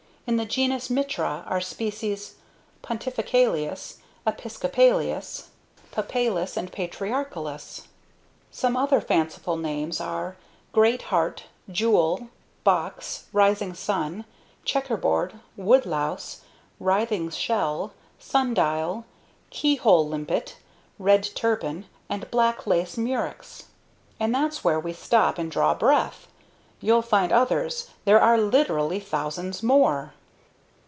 [0.27, 2.35] In the genus MITRA are species
[2.83, 5.49] PONTIFICALIS, EPISCOPALIS,
[5.91, 7.87] PAPALIS, and PATRIARCHALIS.
[8.49, 10.37] Some other fanciful names are:
[10.71, 12.29] Great Heart, Jewel,
[12.63, 14.23] Box, Rising Sun,
[14.63, 16.41] Checkerboard, Wood Louse,
[16.79, 19.03] Writhing Shell, Sundial,
[19.49, 20.55] Key Hole Limpet,
[20.97, 23.65] Red Turban, and Black Lace Murex.
[24.17, 26.27] And that's where we stop and draw breath.
[26.79, 30.13] You'll find others there are literally thousands more!